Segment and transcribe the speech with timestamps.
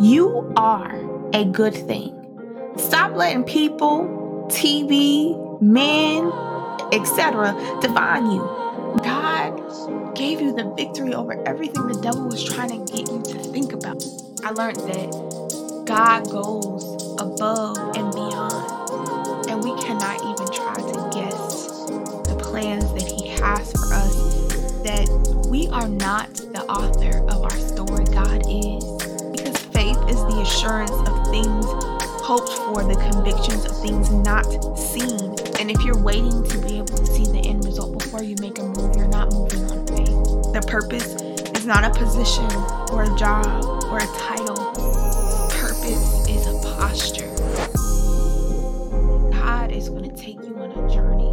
[0.00, 0.94] You are
[1.32, 2.14] a good thing.
[2.76, 6.30] Stop letting people, TV, men,
[6.92, 7.52] etc.
[7.80, 8.38] define you.
[9.02, 13.42] God gave you the victory over everything the devil was trying to get you to
[13.50, 14.00] think about.
[14.44, 16.84] I learned that God goes
[17.20, 21.64] above and beyond, and we cannot even try to guess
[22.28, 24.38] the plans that He has for us.
[24.84, 25.08] That
[25.50, 28.97] we are not the author of our story, God is.
[30.48, 31.66] Assurance of things
[32.24, 34.44] hoped for, the convictions of things not
[34.78, 35.36] seen.
[35.60, 38.58] And if you're waiting to be able to see the end result before you make
[38.58, 40.08] a move, you're not moving on faith.
[40.52, 41.20] The purpose
[41.56, 42.50] is not a position
[42.92, 44.56] or a job or a title.
[45.52, 47.28] Purpose is a posture.
[49.32, 51.27] God is going to take you on a journey,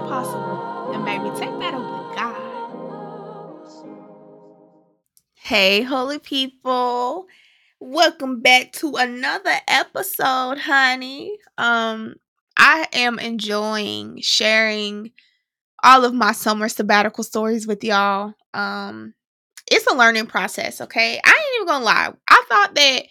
[0.00, 1.72] not possible, baby, take that
[2.16, 2.34] God.
[5.34, 7.26] Hey, holy people.
[7.78, 11.38] Welcome back to another episode, honey.
[11.58, 12.16] Um,
[12.56, 15.12] I am enjoying sharing
[15.84, 18.34] all of my summer sabbatical stories with y'all.
[18.52, 19.14] Um,
[19.70, 21.20] it's a learning process, okay?
[21.24, 22.12] I ain't even gonna lie.
[22.28, 23.02] I thought that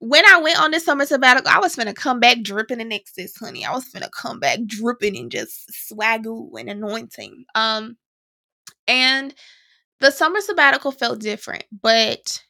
[0.00, 3.36] when I went on this summer sabbatical, I was gonna come back dripping in Exodus,
[3.36, 3.64] honey.
[3.64, 7.44] I was gonna come back dripping in just swagoo and anointing.
[7.54, 7.96] Um,
[8.86, 9.34] and
[10.00, 12.42] the summer sabbatical felt different, but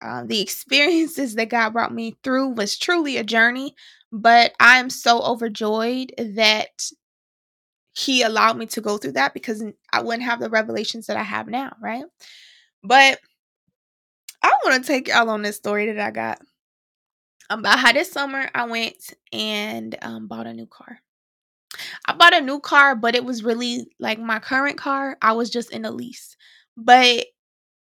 [0.00, 3.74] uh, the experiences that God brought me through was truly a journey.
[4.12, 6.70] But I am so overjoyed that
[7.94, 11.22] He allowed me to go through that because I wouldn't have the revelations that I
[11.24, 12.04] have now, right?
[12.82, 13.18] But
[14.42, 16.40] I want to take y'all on this story that I got
[17.50, 21.00] about how this summer I went and um, bought a new car.
[22.06, 25.16] I bought a new car, but it was really like my current car.
[25.22, 26.36] I was just in a lease.
[26.76, 27.26] But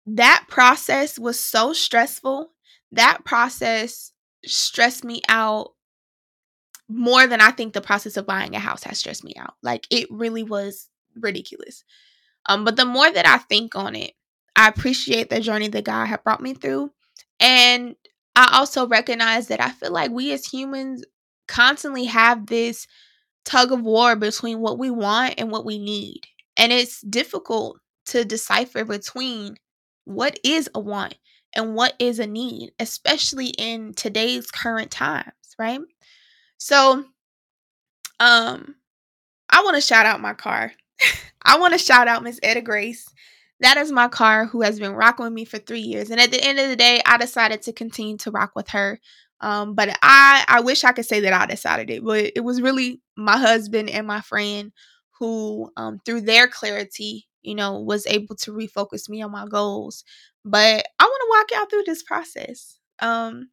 [0.07, 2.51] that process was so stressful.
[2.91, 4.11] That process
[4.45, 5.71] stressed me out
[6.87, 9.55] more than I think the process of buying a house has stressed me out.
[9.63, 11.83] Like it really was ridiculous.
[12.47, 14.13] Um, but the more that I think on it,
[14.55, 16.91] I appreciate the journey that God had brought me through.
[17.39, 17.95] And
[18.35, 21.03] I also recognize that I feel like we as humans
[21.47, 22.87] constantly have this
[23.45, 26.21] tug of war between what we want and what we need.
[26.57, 29.55] And it's difficult to decipher between
[30.05, 31.15] what is a want
[31.55, 35.79] and what is a need, especially in today's current times, right?
[36.57, 37.05] So,
[38.19, 38.75] um,
[39.49, 40.73] I want to shout out my car.
[41.43, 43.07] I want to shout out Miss Etta Grace.
[43.61, 46.09] That is my car who has been rocking with me for three years.
[46.09, 48.99] And at the end of the day, I decided to continue to rock with her.
[49.41, 52.61] Um, but I, I wish I could say that I decided it, but it was
[52.61, 54.71] really my husband and my friend
[55.19, 60.03] who, um, through their clarity, you know, was able to refocus me on my goals.
[60.43, 62.77] But I want to walk y'all through this process.
[62.99, 63.49] Um,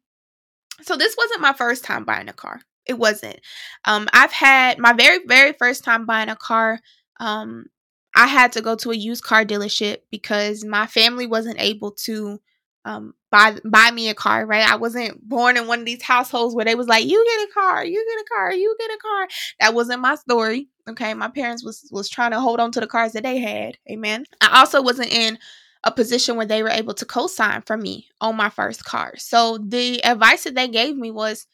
[0.81, 2.61] so this wasn't my first time buying a car.
[2.85, 3.39] It wasn't.
[3.85, 6.79] Um, I've had my very, very first time buying a car.
[7.19, 7.67] Um,
[8.15, 12.39] I had to go to a used car dealership because my family wasn't able to
[12.85, 14.45] um, buy buy me a car.
[14.45, 14.69] Right?
[14.69, 17.53] I wasn't born in one of these households where they was like, "You get a
[17.53, 19.27] car, you get a car, you get a car."
[19.59, 20.67] That wasn't my story.
[20.87, 23.77] Okay, my parents was was trying to hold on to the cars that they had.
[23.89, 24.25] Amen.
[24.41, 25.39] I also wasn't in
[25.85, 29.13] a position where they were able to co-sign for me on my first car.
[29.17, 31.45] So the advice that they gave me was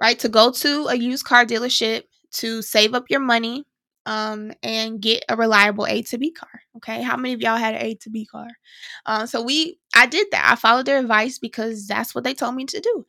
[0.00, 3.64] right to go to a used car dealership to save up your money
[4.10, 6.62] um and get a reliable A to B car.
[6.78, 7.02] Okay.
[7.02, 8.48] How many of y'all had an A to B car?
[9.06, 10.48] Uh, so we I did that.
[10.52, 13.06] I followed their advice because that's what they told me to do.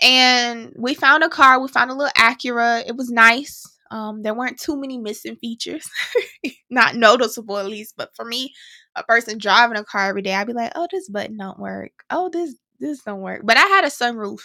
[0.00, 2.84] And we found a car, we found a little Acura.
[2.86, 3.64] It was nice.
[3.90, 5.88] Um, there weren't too many missing features,
[6.70, 7.94] not noticeable at least.
[7.96, 8.52] But for me,
[8.94, 11.92] a person driving a car every day, I'd be like, "Oh, this button don't work.
[12.10, 14.40] Oh, this this don't work." But I had a sunroof,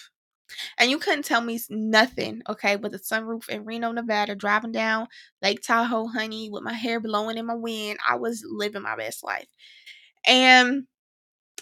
[0.78, 5.08] and you couldn't tell me nothing, okay, with a sunroof in Reno, Nevada, driving down
[5.42, 8.00] Lake Tahoe, honey, with my hair blowing in my wind.
[8.08, 9.48] I was living my best life,
[10.26, 10.86] and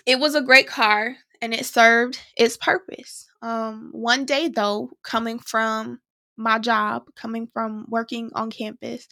[0.06, 3.28] it was a great car, and it served its purpose.
[3.42, 6.00] Um, one day though, coming from
[6.38, 9.08] my job, coming from working on campus.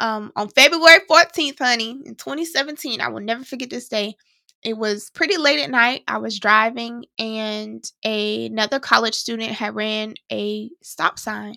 [0.00, 4.16] Um, on February 14th, honey, in 2017, I will never forget this day.
[4.64, 6.02] It was pretty late at night.
[6.06, 11.56] I was driving, and a, another college student had ran a stop sign,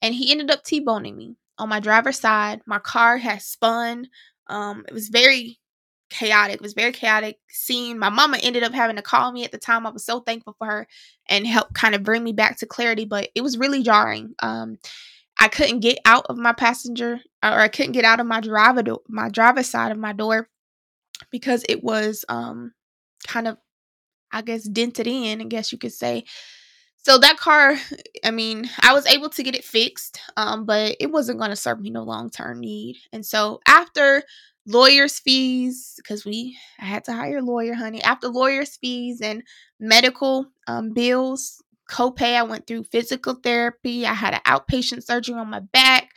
[0.00, 2.62] and he ended up T-boning me on my driver's side.
[2.66, 4.08] My car had spun.
[4.46, 5.58] Um, it was very
[6.08, 6.56] chaotic.
[6.56, 7.98] It was very chaotic scene.
[7.98, 9.86] My mama ended up having to call me at the time.
[9.86, 10.88] I was so thankful for her
[11.28, 14.34] and help kind of bring me back to clarity, but it was really jarring.
[14.38, 14.78] Um,
[15.38, 18.82] I couldn't get out of my passenger or I couldn't get out of my driver
[18.82, 20.48] do- my driver's side of my door
[21.30, 22.72] because it was um
[23.26, 23.58] kind of
[24.32, 26.24] I guess dented in, I guess you could say.
[26.98, 27.76] So that car,
[28.24, 31.56] I mean, I was able to get it fixed, um, but it wasn't going to
[31.56, 32.96] serve me no long term need.
[33.12, 34.24] And so after
[34.66, 38.02] lawyers' fees, because we I had to hire a lawyer, honey.
[38.02, 39.42] After lawyers' fees and
[39.78, 44.04] medical um, bills, copay, I went through physical therapy.
[44.04, 46.10] I had an outpatient surgery on my back.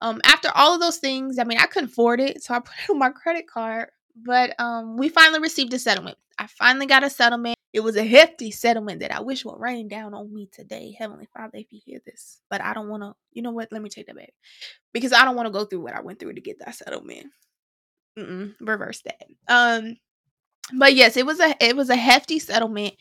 [0.00, 2.74] Um, after all of those things, I mean, I couldn't afford it, so I put
[2.82, 3.90] it on my credit card.
[4.16, 6.18] But um, we finally received a settlement.
[6.38, 7.56] I finally got a settlement.
[7.72, 11.28] It was a hefty settlement that I wish would rain down on me today, Heavenly
[11.32, 12.40] Father, if you hear this.
[12.50, 13.68] But I don't want to, you know what?
[13.70, 14.32] Let me take that back.
[14.92, 17.26] Because I don't want to go through what I went through to get that settlement.
[18.18, 19.26] Mm-mm, reverse that.
[19.48, 19.96] Um,
[20.74, 22.94] but yes, it was a it was a hefty settlement.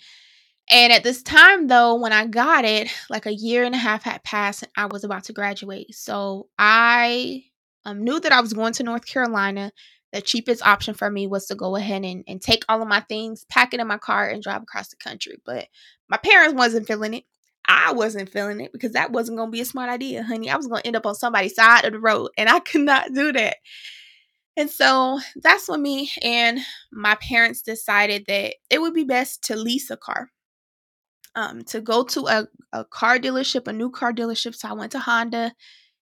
[0.70, 4.04] And at this time, though, when I got it, like a year and a half
[4.04, 5.96] had passed, and I was about to graduate.
[5.96, 7.46] So I
[7.86, 9.72] um, knew that I was going to North Carolina
[10.12, 13.02] the cheapest option for me was to go ahead and, and take all of my
[13.02, 15.38] things, pack it in my car, and drive across the country.
[15.46, 15.68] But
[16.10, 17.26] my parents wasn't feeling it.
[17.68, 20.50] I wasn't feeling it because that wasn't going to be a smart idea, honey.
[20.50, 22.82] I was going to end up on somebody's side of the road, and I could
[22.82, 23.58] not do that.
[24.58, 26.60] And so that's when me and
[26.92, 30.32] my parents decided that it would be best to lease a car.
[31.36, 34.56] Um, to go to a, a car dealership, a new car dealership.
[34.56, 35.54] So I went to Honda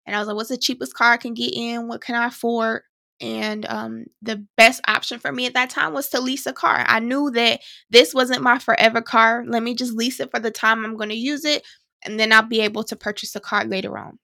[0.07, 1.89] and I was like, what's the cheapest car I can get in?
[1.89, 2.83] What can I afford?
[3.21, 6.85] And um, the best option for me at that time was to lease a car.
[6.87, 7.61] I knew that
[7.91, 9.45] this wasn't my forever car.
[9.47, 11.67] Let me just lease it for the time I'm going to use it,
[12.05, 14.19] and then I'll be able to purchase a car later on.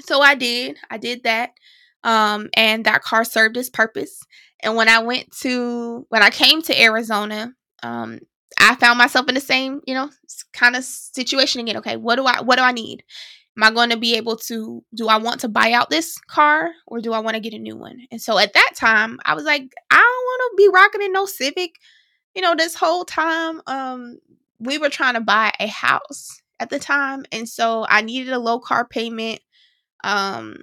[0.00, 0.76] So I did.
[0.90, 1.50] I did that,
[2.04, 4.20] um, and that car served its purpose.
[4.62, 7.52] And when I went to when I came to Arizona,
[7.82, 8.20] um,
[8.58, 10.10] I found myself in the same, you know,
[10.52, 11.78] kind of situation again.
[11.78, 13.04] Okay, what do I what do I need?
[13.56, 16.70] Am I going to be able to do I want to buy out this car
[16.86, 17.98] or do I want to get a new one?
[18.10, 21.12] And so at that time, I was like, I don't want to be rocking in
[21.12, 21.72] no Civic.
[22.34, 24.18] You know, this whole time um
[24.58, 28.38] we were trying to buy a house at the time, and so I needed a
[28.38, 29.40] low car payment.
[30.04, 30.58] Um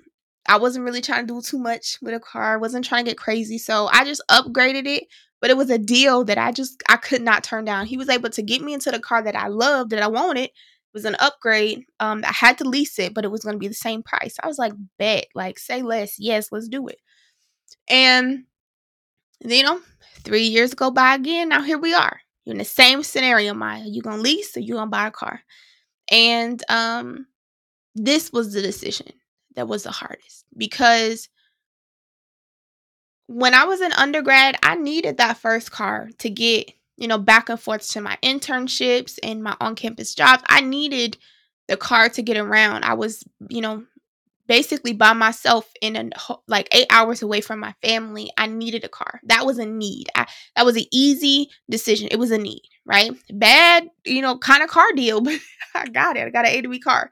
[0.50, 2.58] I wasn't really trying to do too much with a car.
[2.58, 5.06] Wasn't trying to get crazy, so I just upgraded it
[5.40, 7.86] but it was a deal that I just I could not turn down.
[7.86, 10.50] He was able to get me into the car that I loved that I wanted
[10.98, 11.86] was an upgrade.
[12.00, 14.36] Um, I had to lease it, but it was going to be the same price.
[14.42, 16.16] I was like, bet, like, say less.
[16.18, 16.98] Yes, let's do it.
[17.88, 18.46] And,
[19.42, 19.80] you know,
[20.24, 21.50] three years go by again.
[21.50, 22.20] Now here we are.
[22.44, 23.84] You're in the same scenario, Miyah.
[23.86, 25.42] You're going to lease or you're going to buy a car?
[26.12, 27.28] And um,
[27.94, 29.14] this was the decision
[29.56, 31.30] that was the hardest because
[33.28, 37.50] when I was an undergrad, I needed that first car to get you know, back
[37.50, 40.44] and forth to my internships and my on campus jobs.
[40.48, 41.18] I needed
[41.68, 42.84] the car to get around.
[42.84, 43.86] I was, you know,
[44.48, 46.10] basically by myself in a
[46.48, 48.32] like 8 hours away from my family.
[48.38, 49.20] I needed a car.
[49.26, 50.08] That was a need.
[50.16, 52.08] I, that was an easy decision.
[52.10, 53.12] It was a need, right?
[53.30, 55.40] Bad, you know, kind of car deal, but
[55.76, 56.26] I got it.
[56.26, 57.12] I got an A to B car.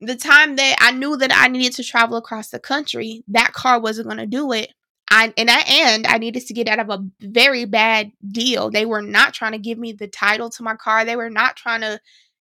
[0.00, 3.80] The time that I knew that I needed to travel across the country, that car
[3.80, 4.72] wasn't going to do it.
[5.10, 8.70] I and I and I needed to get out of a very bad deal.
[8.70, 11.04] They were not trying to give me the title to my car.
[11.04, 12.00] They were not trying to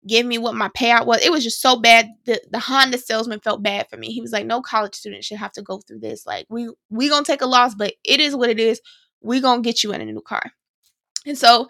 [0.08, 1.22] give me what my payout was.
[1.24, 2.10] It was just so bad.
[2.26, 4.08] The the Honda salesman felt bad for me.
[4.08, 6.26] He was like, "No college student should have to go through this.
[6.26, 8.82] Like, we we gonna take a loss, but it is what it is.
[9.22, 10.52] We gonna get you in a new car."
[11.26, 11.68] And so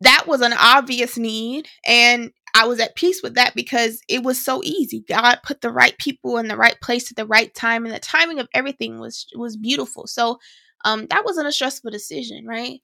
[0.00, 4.42] that was an obvious need, and I was at peace with that because it was
[4.42, 5.04] so easy.
[5.08, 7.98] God put the right people in the right place at the right time, and the
[7.98, 10.06] timing of everything was was beautiful.
[10.06, 10.38] So
[10.84, 12.80] um, that wasn't a stressful decision, right?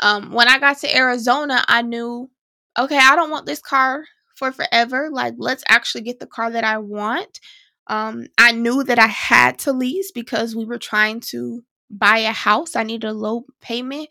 [0.00, 2.30] Um, when I got to Arizona, I knew,
[2.78, 5.08] okay, I don't want this car for forever.
[5.12, 7.38] Like, let's actually get the car that I want.
[7.86, 12.32] Um, I knew that I had to lease because we were trying to buy a
[12.32, 12.74] house.
[12.74, 14.08] I needed a low payment.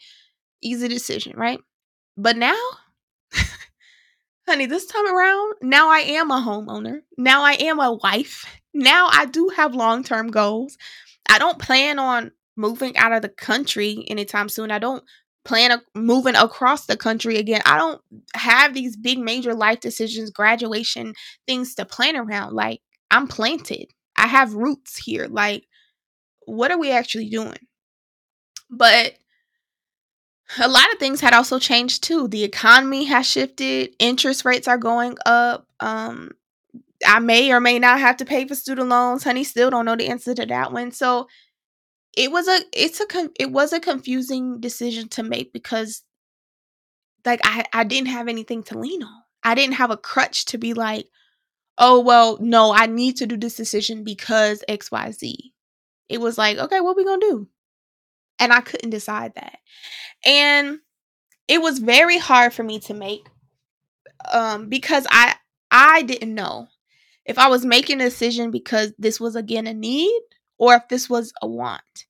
[0.61, 1.59] Easy decision, right?
[2.15, 2.59] But now
[4.47, 7.01] honey, this time around, now I am a homeowner.
[7.17, 8.45] Now I am a wife.
[8.73, 10.77] Now I do have long term goals.
[11.29, 14.71] I don't plan on moving out of the country anytime soon.
[14.71, 15.03] I don't
[15.43, 17.61] plan on moving across the country again.
[17.65, 18.01] I don't
[18.35, 21.13] have these big major life decisions, graduation
[21.47, 22.53] things to plan around.
[22.53, 23.87] Like, I'm planted.
[24.15, 25.27] I have roots here.
[25.29, 25.65] Like,
[26.45, 27.57] what are we actually doing?
[28.69, 29.13] But
[30.59, 32.27] a lot of things had also changed too.
[32.27, 35.67] The economy has shifted, interest rates are going up.
[35.79, 36.31] Um,
[37.05, 39.23] I may or may not have to pay for student loans.
[39.23, 40.91] Honey, still don't know the answer to that one.
[40.91, 41.27] So
[42.15, 46.03] it was a it's a it was a confusing decision to make because
[47.25, 49.21] like I I didn't have anything to lean on.
[49.43, 51.07] I didn't have a crutch to be like,
[51.77, 55.53] "Oh, well, no, I need to do this decision because XYZ."
[56.09, 57.49] It was like, "Okay, what we to do?"
[58.41, 59.59] And I couldn't decide that.
[60.25, 60.79] And
[61.47, 63.27] it was very hard for me to make
[64.31, 65.35] um because I
[65.71, 66.67] I didn't know
[67.25, 70.21] if I was making a decision because this was again a need
[70.59, 72.05] or if this was a want.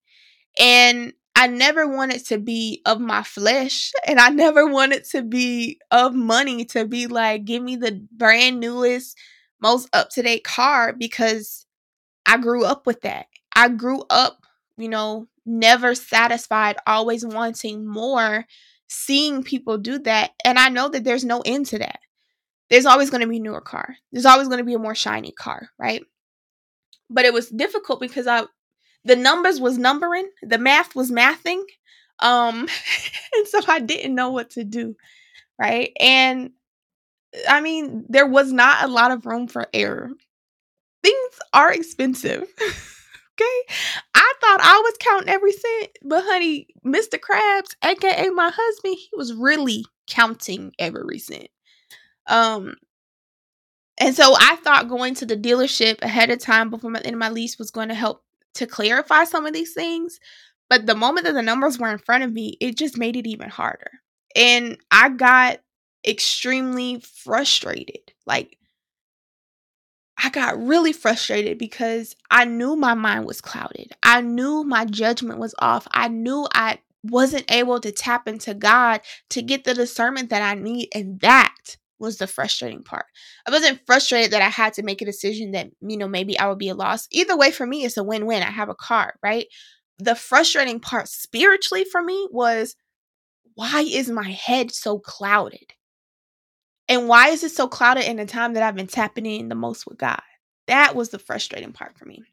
[0.59, 5.79] And I never wanted to be of my flesh and I never wanted to be
[5.91, 9.17] of money to be like, give me the brand newest,
[9.61, 11.65] most up to date car because
[12.25, 13.27] I grew up with that.
[13.55, 14.39] I grew up,
[14.77, 18.45] you know, never satisfied, always wanting more,
[18.87, 20.31] seeing people do that.
[20.45, 21.99] And I know that there's no end to that.
[22.69, 23.95] There's always going to be a newer car.
[24.11, 26.03] There's always going to be a more shiny car, right?
[27.09, 28.43] But it was difficult because I
[29.03, 31.63] the numbers was numbering, the math was mathing.
[32.19, 32.67] Um
[33.33, 34.95] and so I didn't know what to do,
[35.59, 35.91] right?
[35.99, 36.51] And
[37.49, 40.11] I mean, there was not a lot of room for error.
[41.03, 42.47] Things are expensive.
[43.41, 43.75] okay?
[44.13, 47.19] I thought I was counting every cent, but honey, Mr.
[47.19, 51.47] Krabs, aka my husband, he was really counting every cent.
[52.27, 52.75] Um
[53.99, 57.19] and so I thought going to the dealership ahead of time before my end of
[57.19, 58.23] my lease was going to help
[58.55, 60.19] to clarify some of these things.
[60.69, 63.27] But the moment that the numbers were in front of me, it just made it
[63.27, 63.91] even harder.
[64.35, 65.59] And I got
[66.07, 68.13] extremely frustrated.
[68.25, 68.57] Like,
[70.23, 73.91] I got really frustrated because I knew my mind was clouded.
[74.03, 75.87] I knew my judgment was off.
[75.91, 79.01] I knew I wasn't able to tap into God
[79.31, 80.89] to get the discernment that I need.
[80.93, 81.55] And that
[81.97, 83.05] was the frustrating part.
[83.47, 86.47] I wasn't frustrated that I had to make a decision that, you know, maybe I
[86.47, 87.07] would be a loss.
[87.11, 88.43] Either way, for me, it's a win win.
[88.43, 89.47] I have a car, right?
[89.97, 92.75] The frustrating part spiritually for me was
[93.55, 95.73] why is my head so clouded?
[96.91, 99.55] And why is it so clouded in the time that I've been tapping in the
[99.55, 100.21] most with God?
[100.67, 102.23] That was the frustrating part for me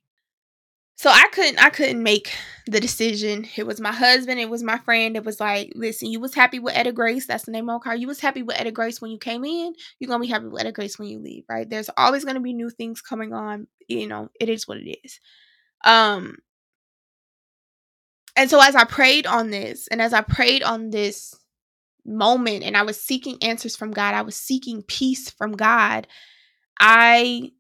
[0.99, 2.33] so I couldn't I couldn't make
[2.67, 3.47] the decision.
[3.57, 5.17] It was my husband, it was my friend.
[5.17, 7.25] It was like, listen, you was happy with Etta Grace.
[7.25, 7.95] That's the name of our car.
[7.95, 9.75] You was happy with Etta Grace when you came in.
[10.01, 11.71] You're gonna be happy with Etta Grace when you leave, right?
[11.71, 13.69] There's always gonna be new things coming on.
[13.87, 15.21] You know, it is what it is.
[15.85, 16.39] Um
[18.35, 21.33] and so as I prayed on this, and as I prayed on this
[22.05, 26.07] moment and I was seeking answers from God, I was seeking peace from God,
[26.81, 27.53] I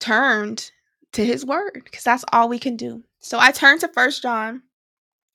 [0.00, 0.70] turned
[1.12, 3.04] to his word because that's all we can do.
[3.20, 4.62] So I turned to First John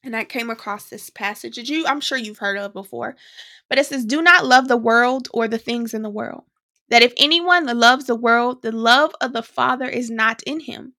[0.03, 3.15] and I came across this passage that you I'm sure you've heard of before.
[3.69, 6.43] But it says, Do not love the world or the things in the world.
[6.89, 10.93] That if anyone loves the world, the love of the Father is not in him.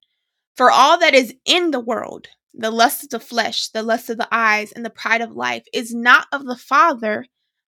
[0.54, 4.19] For all that is in the world, the lust of the flesh, the lust of
[4.19, 7.26] the eyes, and the pride of life, is not of the Father,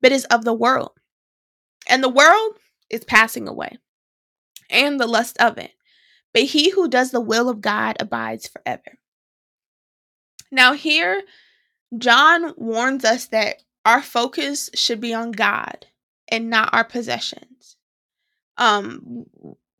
[0.02, 0.94] but is of the world.
[1.88, 2.58] And the world
[2.90, 3.78] is passing away,
[4.70, 5.72] and the lust of it
[6.34, 8.98] but he who does the will of God abides forever.
[10.52, 11.24] Now, here,
[11.98, 15.86] John warns us that our focus should be on God
[16.28, 17.78] and not our possessions.
[18.58, 19.26] Um,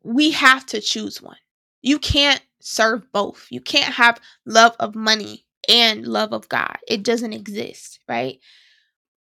[0.02, 1.36] we have to choose one.
[1.82, 3.46] You can't serve both.
[3.50, 6.76] You can't have love of money and love of God.
[6.88, 8.38] It doesn't exist, right?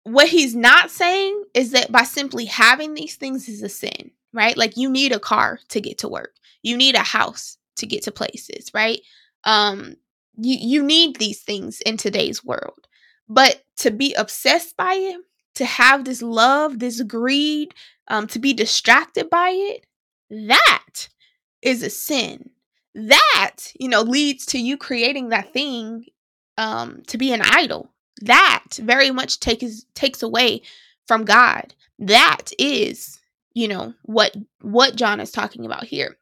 [0.05, 4.57] What he's not saying is that by simply having these things is a sin, right?
[4.57, 8.03] Like you need a car to get to work you need a house to get
[8.05, 9.01] to places, right?
[9.45, 9.97] Um,
[10.37, 12.87] you you need these things in today's world.
[13.29, 15.21] But to be obsessed by it,
[15.57, 17.75] to have this love, this greed,
[18.09, 19.87] um, to be distracted by it,
[20.31, 21.09] that
[21.63, 22.51] is a sin.
[22.99, 26.07] That, you know, leads to you creating that thing
[26.57, 27.93] um to be an idol.
[28.23, 30.63] That very much takes takes away
[31.07, 31.75] from God.
[31.99, 33.21] That is,
[33.55, 36.17] you know, what what John is talking about here.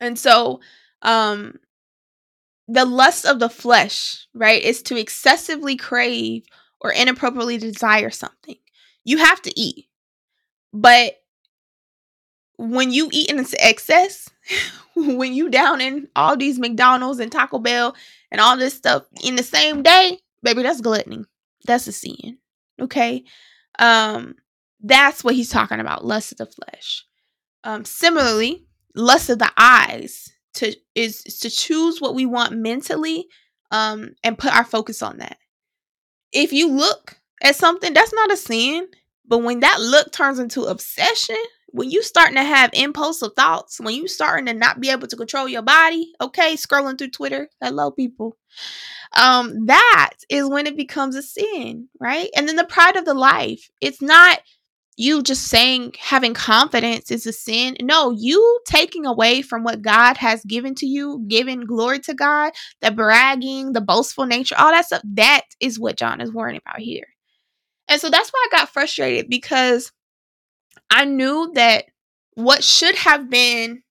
[0.00, 0.60] And so,
[1.02, 1.58] um,
[2.68, 6.44] the lust of the flesh, right, is to excessively crave
[6.80, 8.56] or inappropriately desire something.
[9.04, 9.86] You have to eat.
[10.72, 11.14] But
[12.58, 14.28] when you eat in excess,
[14.94, 17.94] when you down in all these McDonald's and Taco Bell
[18.30, 21.24] and all this stuff in the same day, baby, that's gluttony.
[21.66, 22.38] That's a sin.
[22.80, 23.24] Okay?
[23.78, 24.34] Um,
[24.80, 27.04] that's what he's talking about, lust of the flesh.
[27.64, 33.26] Um, similarly, lust of the eyes to is, is to choose what we want mentally
[33.70, 35.38] um and put our focus on that
[36.32, 38.88] if you look at something that's not a sin
[39.26, 41.36] but when that look turns into obsession
[41.70, 45.16] when you starting to have impulsive thoughts when you starting to not be able to
[45.16, 48.36] control your body okay scrolling through twitter hello people
[49.16, 52.28] um, that is when it becomes a sin, right?
[52.36, 53.70] And then the pride of the life.
[53.80, 54.40] It's not
[54.96, 57.76] you just saying having confidence is a sin.
[57.80, 62.52] No, you taking away from what God has given to you, giving glory to God,
[62.80, 66.80] the bragging, the boastful nature, all that stuff, that is what John is worrying about
[66.80, 67.06] here.
[67.88, 69.92] And so that's why I got frustrated because
[70.90, 71.86] I knew that
[72.34, 73.82] what should have been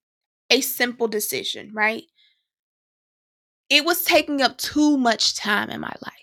[0.49, 2.03] a simple decision, right?
[3.69, 6.13] It was taking up too much time in my life.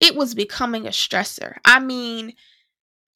[0.00, 1.58] It was becoming a stressor.
[1.64, 2.32] I mean,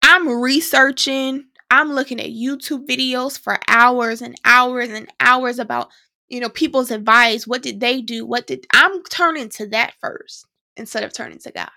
[0.03, 5.89] I'm researching, I'm looking at YouTube videos for hours and hours and hours about,
[6.29, 7.47] you know, people's advice.
[7.47, 8.27] What did they do?
[8.27, 10.47] What did I'm turning to that first
[10.79, 11.71] instead of turning to God.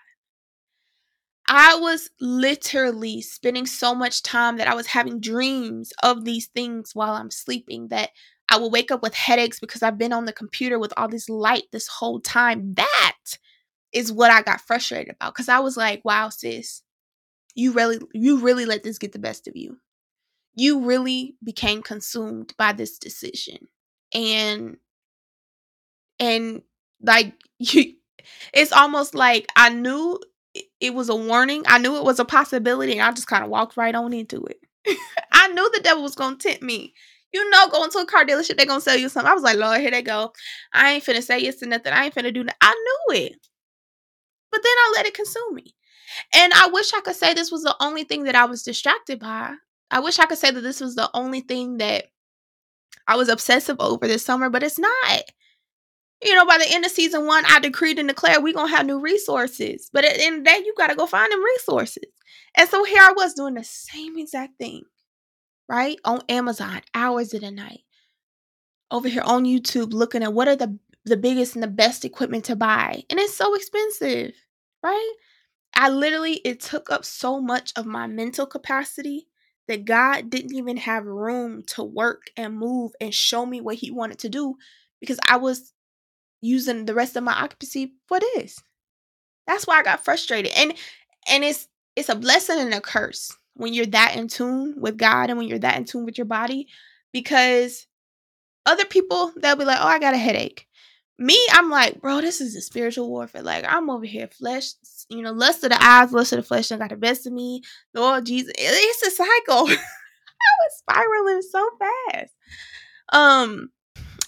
[1.53, 6.95] I was literally spending so much time that I was having dreams of these things
[6.95, 8.11] while I'm sleeping that
[8.49, 11.27] I will wake up with headaches because I've been on the computer with all this
[11.27, 12.75] light this whole time.
[12.75, 13.17] That
[13.91, 16.83] is what I got frustrated about because I was like, wow, sis,
[17.53, 19.79] you really you really let this get the best of you.
[20.55, 23.67] You really became consumed by this decision.
[24.13, 24.77] And
[26.17, 26.61] and
[27.01, 27.95] like you
[28.53, 30.17] it's almost like I knew
[30.79, 31.63] it was a warning.
[31.67, 34.45] I knew it was a possibility and I just kind of walked right on into
[34.45, 34.59] it.
[35.31, 36.93] I knew the devil was going to tempt me.
[37.33, 39.31] You know, going to a car dealership, they're going to sell you something.
[39.31, 40.33] I was like, Lord, here they go.
[40.73, 41.93] I ain't finna say yes to nothing.
[41.93, 42.57] I ain't finna do that.
[42.59, 43.47] I knew it.
[44.51, 45.73] But then I let it consume me.
[46.35, 49.19] And I wish I could say this was the only thing that I was distracted
[49.19, 49.55] by.
[49.89, 52.05] I wish I could say that this was the only thing that
[53.07, 55.21] I was obsessive over this summer, but it's not
[56.23, 58.85] you know, by the end of season one, I decreed and declared we're gonna have
[58.85, 59.89] new resources.
[59.91, 62.03] But at the end of the day, you gotta go find them resources.
[62.55, 64.83] And so here I was doing the same exact thing,
[65.67, 65.97] right?
[66.05, 67.81] On Amazon, hours of the night.
[68.91, 72.45] Over here on YouTube, looking at what are the the biggest and the best equipment
[72.45, 73.03] to buy.
[73.09, 74.33] And it's so expensive,
[74.83, 75.13] right?
[75.75, 79.27] I literally it took up so much of my mental capacity
[79.67, 83.89] that God didn't even have room to work and move and show me what he
[83.89, 84.55] wanted to do
[84.99, 85.73] because I was
[86.41, 88.59] using the rest of my occupancy for this.
[89.47, 90.51] That's why I got frustrated.
[90.55, 90.73] And
[91.29, 95.29] and it's it's a blessing and a curse when you're that in tune with God
[95.29, 96.67] and when you're that in tune with your body
[97.11, 97.87] because
[98.65, 100.67] other people they'll be like, "Oh, I got a headache."
[101.19, 103.43] Me, I'm like, "Bro, this is a spiritual warfare.
[103.43, 104.71] Like, I'm over here flesh,
[105.09, 107.33] you know, lust of the eyes, lust of the flesh, and got the best of
[107.33, 107.61] me.
[107.93, 109.67] Lord Jesus, it's a cycle."
[110.41, 112.33] I was spiraling so fast.
[113.13, 113.69] Um,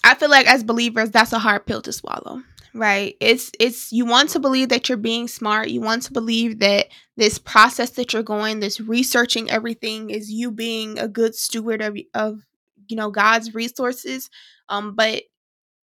[0.04, 2.42] I feel like as believers, that's a hard pill to swallow,
[2.74, 3.16] right?
[3.20, 5.70] It's it's you want to believe that you're being smart.
[5.70, 10.50] You want to believe that this process that you're going, this researching everything, is you
[10.50, 12.42] being a good steward of of
[12.86, 14.28] you know God's resources.
[14.68, 15.22] Um, but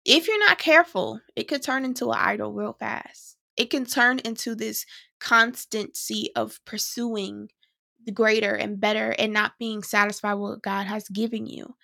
[0.05, 3.37] if you're not careful, it could turn into an idol real fast.
[3.57, 4.85] It can turn into this
[5.21, 7.51] constancy of pursuing
[8.05, 11.77] the greater and better and not being satisfied with what God has given you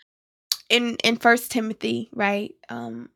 [0.75, 3.09] in in first timothy right um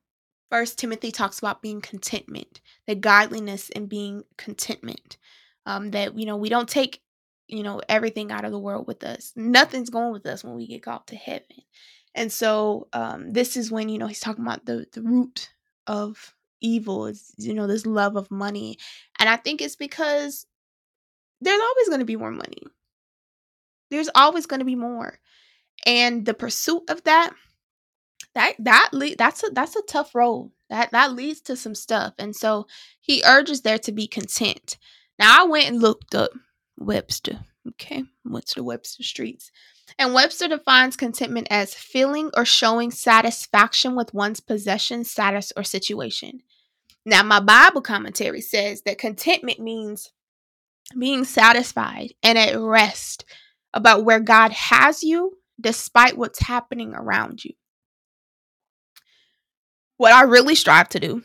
[0.50, 5.16] first timothy talks about being contentment the godliness and being contentment
[5.66, 7.00] um that you know we don't take
[7.48, 9.32] you know everything out of the world with us.
[9.34, 11.62] Nothing's going with us when we get called to heaven.
[12.14, 15.50] And so um this is when you know he's talking about the the root
[15.86, 18.78] of evil is you know this love of money.
[19.18, 20.46] And i think it's because
[21.40, 22.62] there's always going to be more money.
[23.90, 25.18] There's always going to be more.
[25.86, 27.32] And the pursuit of that
[28.34, 30.52] that that le- that's a that's a tough road.
[30.70, 32.66] That that leads to some stuff and so
[33.00, 34.78] he urges there to be content.
[35.18, 36.30] Now i went and looked up
[36.78, 39.50] webster okay went to the webster streets
[39.98, 46.40] and webster defines contentment as feeling or showing satisfaction with one's possession status or situation.
[47.04, 50.12] Now my bible commentary says that contentment means
[50.98, 53.24] being satisfied and at rest
[53.74, 57.52] about where god has you despite what's happening around you.
[59.98, 61.22] What I really strive to do,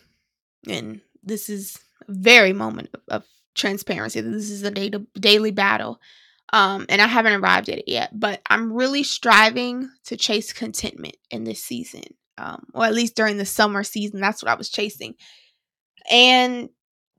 [0.68, 6.02] and this is very moment of, of transparency, this is a day to, daily battle.
[6.52, 11.16] Um, and I haven't arrived at it yet, but I'm really striving to chase contentment
[11.32, 12.04] in this season,
[12.38, 14.20] um, or at least during the summer season.
[14.20, 15.16] That's what I was chasing.
[16.12, 16.70] And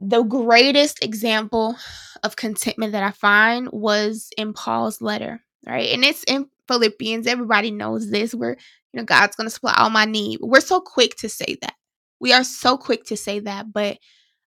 [0.00, 1.76] the greatest example
[2.22, 5.90] of contentment that I find was in Paul's letter, right?
[5.90, 7.26] And it's in Philippians.
[7.26, 8.34] Everybody knows this.
[8.34, 8.56] We're,
[8.94, 10.38] you know, God's going to supply all my need.
[10.40, 11.74] We're so quick to say that.
[12.20, 13.72] We are so quick to say that.
[13.72, 13.98] But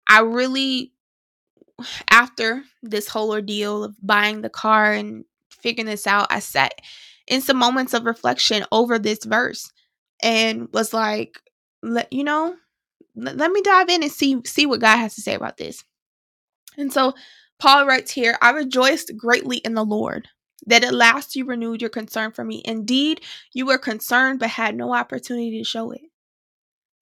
[0.07, 0.93] I really,
[2.11, 6.75] after this whole ordeal of buying the car and figuring this out, I sat
[7.27, 9.73] in some moments of reflection over this verse
[10.23, 11.41] and was like,
[11.83, 12.55] let you know,
[13.17, 15.83] let me dive in and see see what God has to say about this.
[16.77, 17.15] And so
[17.59, 20.29] Paul writes here, I rejoiced greatly in the Lord
[20.67, 22.63] that at last you renewed your concern for me.
[22.65, 23.21] Indeed,
[23.53, 26.03] you were concerned but had no opportunity to show it.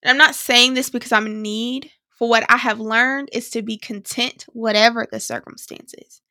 [0.01, 3.49] And I'm not saying this because I'm in need, for what I have learned is
[3.51, 6.21] to be content, whatever the circumstances.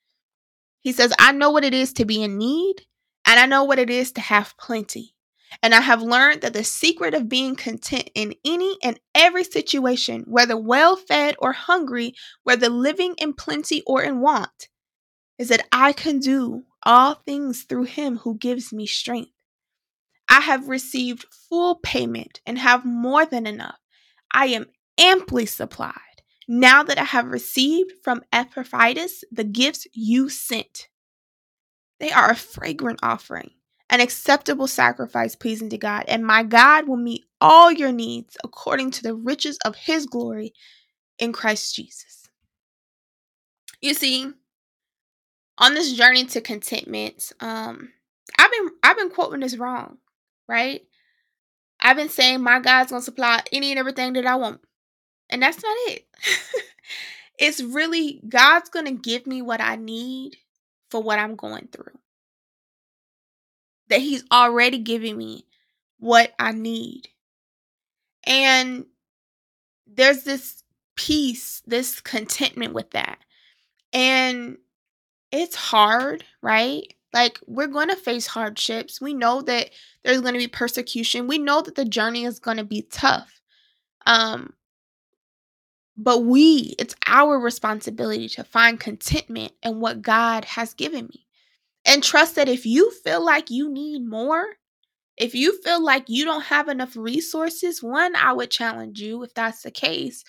[0.81, 2.83] He says, I know what it is to be in need,
[3.27, 5.15] and I know what it is to have plenty.
[5.63, 10.25] And I have learned that the secret of being content in any and every situation,
[10.27, 14.69] whether well fed or hungry, whether living in plenty or in want,
[15.39, 19.33] is that I can do all things through him who gives me strength.
[20.29, 23.79] I have received full payment and have more than enough.
[24.33, 24.67] I am
[24.99, 25.93] amply supplied
[26.49, 30.89] now that I have received from Epaphroditus the gifts you sent.
[32.01, 33.51] They are a fragrant offering,
[33.91, 38.91] an acceptable sacrifice pleasing to God, and my God will meet all your needs according
[38.93, 40.53] to the riches of his glory
[41.19, 42.29] in Christ Jesus.
[43.81, 44.33] You see,
[45.63, 47.93] on this journey to contentment, um,
[48.37, 49.99] I've been I've been quoting this wrong,
[50.49, 50.83] right?
[51.81, 54.61] I've been saying my God's gonna supply any and everything that I want.
[55.31, 56.07] And that's not it.
[57.39, 60.37] it's really God's gonna give me what I need
[60.91, 61.97] for what I'm going through.
[63.89, 65.47] That He's already giving me
[66.01, 67.09] what I need.
[68.25, 68.87] And
[69.87, 70.65] there's this
[70.97, 73.19] peace, this contentment with that.
[73.93, 74.57] And
[75.33, 76.85] it's hard, right?
[77.13, 79.01] Like, we're going to face hardships.
[79.01, 79.71] We know that
[80.05, 81.27] there's going to be persecution.
[81.27, 83.41] We know that the journey is going to be tough.
[84.07, 84.55] Um,
[85.97, 91.27] but we, it's our responsibility to find contentment in what God has given me.
[91.85, 94.45] And trust that if you feel like you need more,
[95.17, 99.35] if you feel like you don't have enough resources, one, I would challenge you if
[99.35, 100.25] that's the case.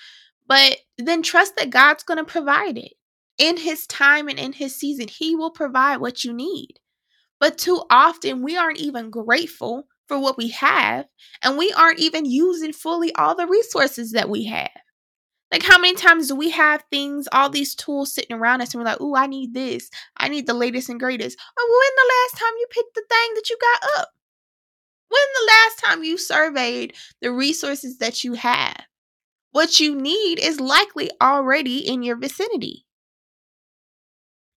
[0.47, 2.93] But then trust that God's going to provide it
[3.37, 6.79] in his time and in his season, he will provide what you need.
[7.39, 11.05] But too often, we aren't even grateful for what we have,
[11.41, 14.69] and we aren't even using fully all the resources that we have.
[15.51, 18.81] Like, how many times do we have things, all these tools sitting around us, and
[18.81, 19.89] we're like, oh, I need this.
[20.17, 21.37] I need the latest and greatest.
[21.57, 24.09] Oh, when the last time you picked the thing that you got up?
[25.09, 28.85] When the last time you surveyed the resources that you have?
[29.51, 32.85] What you need is likely already in your vicinity.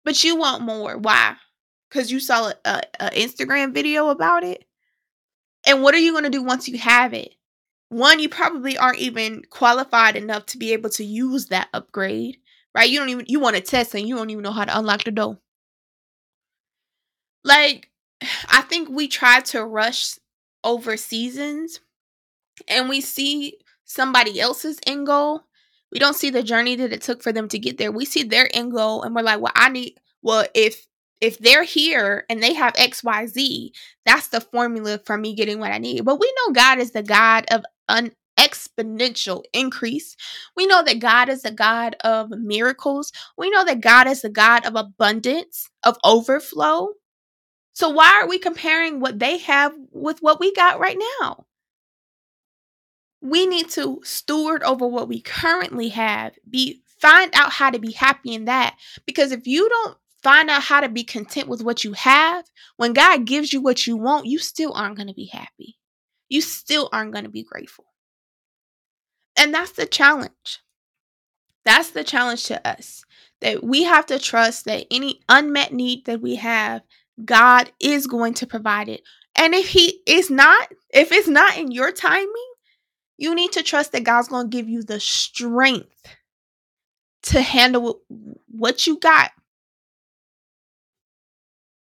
[0.06, 0.96] But you want more.
[0.96, 1.34] Why?
[1.90, 4.64] Because you saw a, a, Instagram video about it.
[5.66, 7.34] And what are you going to do once you have it?
[7.88, 12.36] One, you probably aren't even qualified enough to be able to use that upgrade,
[12.72, 12.88] right?
[12.88, 15.02] You don't even you want to test and you don't even know how to unlock
[15.02, 15.40] the door.
[17.42, 17.90] Like,
[18.48, 20.20] I think we try to rush
[20.62, 21.80] over seasons
[22.68, 25.45] and we see somebody else's end goal
[25.96, 27.90] we don't see the journey that it took for them to get there.
[27.90, 30.86] We see their end goal and we're like, well, I need, well, if
[31.22, 33.70] if they're here and they have XYZ,
[34.04, 36.04] that's the formula for me getting what I need.
[36.04, 40.16] But we know God is the God of an exponential increase.
[40.54, 43.10] We know that God is the God of miracles.
[43.38, 46.90] We know that God is the God of abundance, of overflow.
[47.72, 51.45] So why are we comparing what they have with what we got right now?
[53.26, 57.92] We need to steward over what we currently have be find out how to be
[57.92, 58.76] happy in that.
[59.04, 62.44] Because if you don't find out how to be content with what you have
[62.76, 65.76] when god gives you what you want you still aren't going to be happy.
[66.28, 67.84] You still aren't going to be grateful.
[69.38, 70.60] And that's the challenge.
[71.64, 73.04] That's the challenge to us
[73.40, 76.82] that we have to trust that any unmet need that we have
[77.24, 79.02] god is going to provide it.
[79.36, 82.52] And if he is not if it's not in your timing
[83.18, 86.16] you need to trust that God's going to give you the strength
[87.22, 88.00] to handle
[88.48, 89.30] what you got.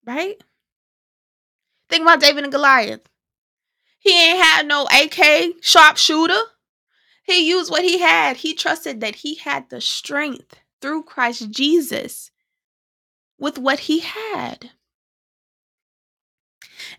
[0.05, 0.41] Right?
[1.89, 3.01] Think about David and Goliath.
[3.99, 6.41] He ain't had no AK sharpshooter.
[7.23, 8.37] He used what he had.
[8.37, 12.31] He trusted that he had the strength through Christ Jesus
[13.37, 14.71] with what he had.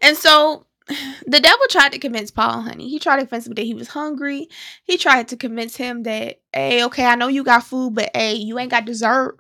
[0.01, 2.89] And so the devil tried to convince Paul, honey.
[2.89, 4.49] He tried to convince him that he was hungry.
[4.85, 8.35] He tried to convince him that, hey, okay, I know you got food, but hey,
[8.35, 9.39] you ain't got dessert.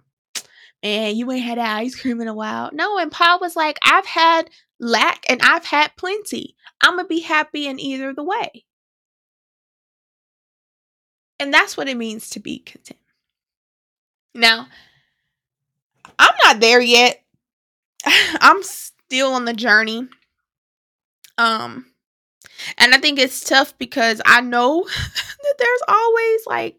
[0.82, 2.70] And you ain't had ice cream in a while.
[2.72, 4.50] No, and Paul was like, I've had
[4.80, 6.56] lack and I've had plenty.
[6.80, 8.64] I'm going to be happy in either the way.
[11.38, 12.98] And that's what it means to be content.
[14.34, 14.66] Now,
[16.18, 17.22] I'm not there yet.
[18.04, 20.08] I'm still on the journey
[21.42, 21.86] um
[22.78, 24.84] And I think it's tough because I know
[25.42, 26.76] that there's always like,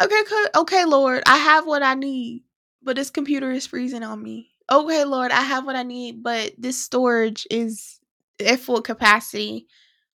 [0.00, 0.22] okay,
[0.56, 2.42] okay, Lord, I have what I need,
[2.82, 4.50] but this computer is freezing on me.
[4.70, 8.00] Okay, Lord, I have what I need, but this storage is
[8.44, 9.66] at full capacity.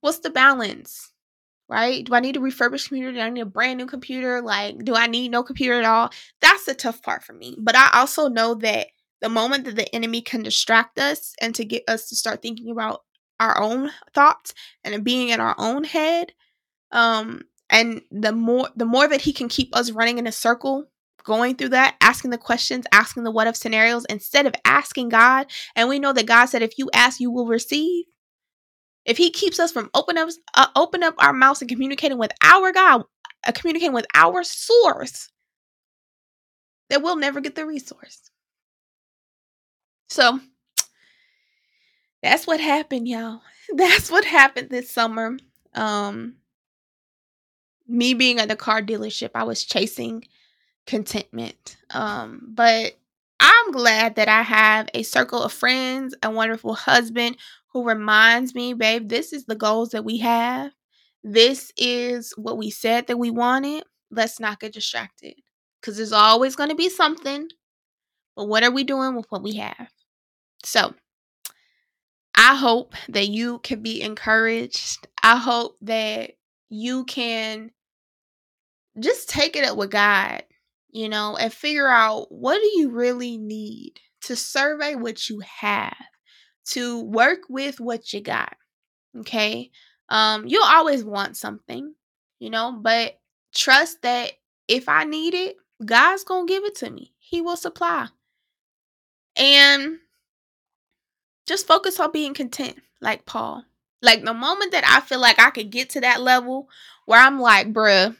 [0.01, 1.11] What's the balance?
[1.69, 2.05] Right?
[2.05, 3.13] Do I need a refurbished computer?
[3.13, 4.41] Do I need a brand new computer?
[4.41, 6.11] Like, do I need no computer at all?
[6.41, 7.57] That's the tough part for me.
[7.59, 8.87] But I also know that
[9.21, 12.71] the moment that the enemy can distract us and to get us to start thinking
[12.71, 13.01] about
[13.39, 16.33] our own thoughts and being in our own head
[16.91, 20.85] um and the more the more that he can keep us running in a circle
[21.23, 25.45] going through that asking the questions asking the what if scenarios instead of asking god
[25.75, 28.05] and we know that god said if you ask you will receive.
[29.05, 32.31] If he keeps us from open up uh, open up our mouths and communicating with
[32.43, 33.03] our god
[33.45, 35.29] uh, communicating with our source
[36.89, 38.31] then we'll never get the resource.
[40.09, 40.39] So
[42.27, 43.41] that's what happened, y'all.
[43.75, 45.37] That's what happened this summer.
[45.73, 46.35] Um
[47.87, 50.25] me being at the car dealership, I was chasing
[50.85, 51.77] contentment.
[51.91, 52.97] Um but
[53.39, 57.37] I'm glad that I have a circle of friends, a wonderful husband
[57.71, 60.71] who reminds me, babe, this is the goals that we have.
[61.23, 63.83] This is what we said that we wanted.
[64.11, 65.35] Let's not get distracted
[65.79, 67.47] because there's always going to be something.
[68.35, 69.89] But what are we doing with what we have?
[70.63, 70.93] So,
[72.37, 75.07] I hope that you can be encouraged.
[75.23, 76.31] I hope that
[76.69, 77.71] you can
[78.99, 80.43] just take it up with God,
[80.91, 85.97] you know, and figure out what do you really need to survey what you have,
[86.67, 88.55] to work with what you got.
[89.17, 89.71] Okay?
[90.09, 91.93] Um you'll always want something,
[92.39, 93.19] you know, but
[93.53, 94.33] trust that
[94.67, 97.13] if I need it, God's going to give it to me.
[97.19, 98.07] He will supply.
[99.35, 99.99] And
[101.47, 103.63] just focus on being content, like Paul.
[104.01, 106.69] Like the moment that I feel like I could get to that level
[107.05, 108.15] where I'm like, bruh,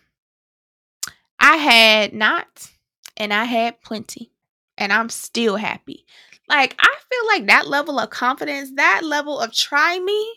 [1.40, 2.72] I had not
[3.16, 4.32] and I had plenty
[4.78, 6.06] and I'm still happy.
[6.50, 10.34] Like I feel like that level of confidence, that level of try me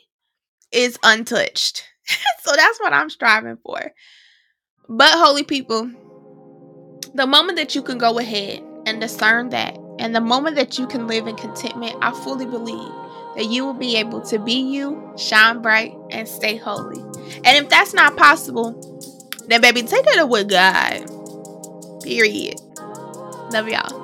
[0.73, 1.85] is untouched.
[2.43, 3.93] so that's what I'm striving for.
[4.89, 5.91] But holy people,
[7.15, 10.87] the moment that you can go ahead and discern that and the moment that you
[10.87, 12.93] can live in contentment, I fully believe
[13.37, 17.01] that you will be able to be you, shine bright, and stay holy.
[17.45, 18.73] And if that's not possible,
[19.47, 21.05] then baby, take it up with God.
[22.03, 22.61] Period.
[23.53, 24.00] Love y'all.